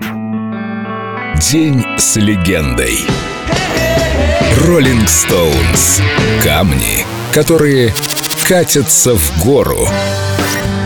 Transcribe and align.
День 0.00 1.84
с 1.98 2.16
легендой. 2.16 3.06
Роллинг 4.66 5.08
Стоунс. 5.08 6.00
Камни, 6.42 7.06
которые 7.32 7.94
катятся 8.48 9.14
в 9.14 9.44
гору. 9.44 9.88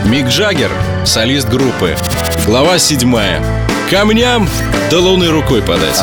Мик 0.05 0.27
Джаггер, 0.27 0.71
солист 1.05 1.49
группы. 1.49 1.97
Глава 2.45 2.77
седьмая. 2.77 3.43
Камням 3.89 4.47
до 4.91 4.99
луны 4.99 5.29
рукой 5.29 5.63
подать. 5.63 5.99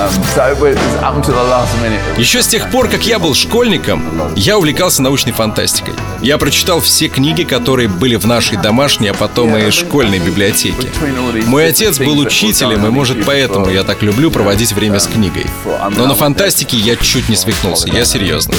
Еще 2.19 2.43
с 2.43 2.49
тех 2.49 2.71
пор, 2.71 2.89
как 2.89 3.07
я 3.07 3.21
был 3.21 3.35
школьником, 3.35 4.03
я 4.35 4.59
увлекался 4.59 5.03
научной 5.03 5.33
фантастикой. 5.33 5.95
Я 6.21 6.39
прочитал 6.39 6.81
все 6.81 7.09
книги, 7.09 7.45
которые 7.45 7.89
были 7.89 8.17
в 8.17 8.27
нашей 8.27 8.59
домашней, 8.59 9.09
а 9.09 9.15
потом 9.15 9.57
и 9.57 9.71
школьной 9.71 10.19
библиотеке. 10.19 10.89
Мой 11.47 11.69
отец 11.69 11.99
был 11.99 12.19
учителем, 12.19 12.85
и, 12.87 12.91
может, 12.91 13.25
поэтому 13.25 13.71
я 13.71 13.85
так 13.85 14.03
люблю 14.03 14.33
проводить 14.33 14.73
время 14.73 14.99
с 14.99 15.07
книгой. 15.07 15.47
Но 15.97 16.07
на 16.07 16.15
фантастике 16.15 16.77
я 16.77 16.97
чуть 16.97 17.29
не 17.29 17.37
свихнулся, 17.37 17.89
я 17.89 18.05
серьезно. 18.05 18.55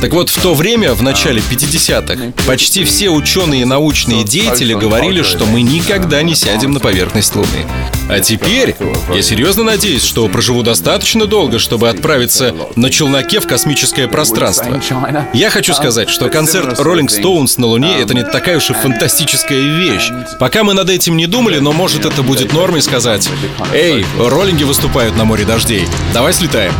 Так 0.00 0.12
вот, 0.12 0.30
в 0.30 0.40
то 0.40 0.54
время, 0.54 0.94
в 0.94 1.02
начале 1.02 1.40
50-х, 1.40 2.32
почти 2.46 2.84
все 2.84 3.10
ученые 3.10 3.62
и 3.62 3.64
научные 3.64 4.22
деятели 4.22 4.74
говорили, 4.74 5.22
что 5.22 5.44
мы 5.44 5.62
никогда 5.62 6.22
не 6.22 6.34
сядем 6.36 6.70
на 6.72 6.80
поверхность 6.80 7.34
Луны. 7.34 7.66
А 8.08 8.20
теперь 8.20 8.59
я 9.14 9.22
серьезно 9.22 9.62
надеюсь, 9.64 10.04
что 10.04 10.28
проживу 10.28 10.62
достаточно 10.62 11.26
долго, 11.26 11.58
чтобы 11.58 11.88
отправиться 11.88 12.54
на 12.76 12.90
челноке 12.90 13.40
в 13.40 13.46
космическое 13.46 14.08
пространство. 14.08 14.80
Я 15.32 15.50
хочу 15.50 15.72
сказать, 15.74 16.08
что 16.10 16.28
концерт 16.28 16.78
Rolling 16.78 17.08
Stones 17.08 17.54
на 17.58 17.66
Луне— 17.66 17.98
это 18.00 18.14
не 18.14 18.22
такая 18.22 18.58
уж 18.58 18.70
и 18.70 18.74
фантастическая 18.74 19.60
вещь. 19.60 20.10
Пока 20.38 20.64
мы 20.64 20.74
над 20.74 20.90
этим 20.90 21.16
не 21.16 21.26
думали, 21.26 21.58
но 21.58 21.72
может 21.72 22.04
это 22.04 22.22
будет 22.22 22.52
нормой 22.52 22.82
сказать 22.82 23.28
«Эй, 23.72 24.04
роллинги 24.18 24.64
выступают 24.64 25.16
на 25.16 25.24
море 25.24 25.44
дождей, 25.44 25.86
давай 26.12 26.32
слетаем». 26.32 26.72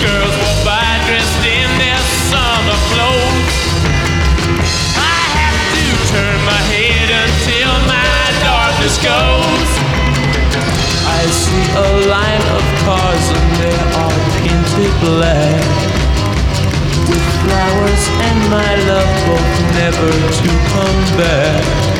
girls 0.00 0.34
walk 0.40 0.58
by 0.64 0.88
dressed 1.04 1.44
in 1.44 1.68
their 1.76 2.02
summer 2.32 2.78
clothes. 2.88 3.56
I 4.96 5.20
have 5.36 5.60
to 5.76 5.86
turn 6.08 6.38
my 6.48 6.62
head 6.72 7.08
until 7.24 7.72
my 7.84 8.16
darkness 8.40 8.96
goes. 9.04 9.70
I 11.04 11.20
see 11.28 11.66
a 11.76 11.88
line 12.08 12.44
of 12.56 12.64
cars 12.88 13.26
and 13.36 13.50
they 13.60 13.78
are 14.00 14.18
painted 14.40 14.94
black. 15.04 15.68
With 17.08 17.26
flowers 17.44 18.04
and 18.24 18.38
my 18.48 18.72
love 18.88 19.12
hope 19.28 19.52
never 19.76 20.12
to 20.40 20.48
come 20.72 21.00
back. 21.20 21.99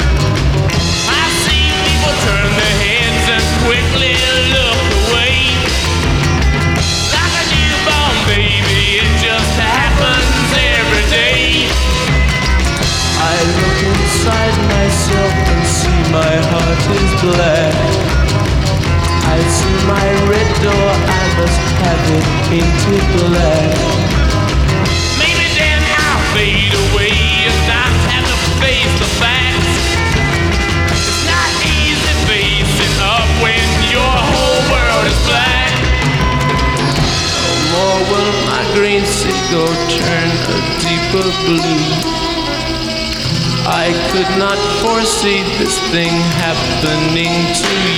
This 45.61 45.79
thing 45.91 46.09
happening 46.09 47.55
to 47.55 47.85
you. 47.85 47.90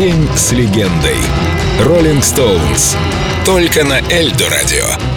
День 0.00 0.26
с 0.34 0.52
легендой. 0.52 1.18
Роллинг 1.84 2.24
Стоунс. 2.24 2.96
Только 3.44 3.84
на 3.84 4.00
Эльдо 4.10 4.48
радио. 4.48 5.09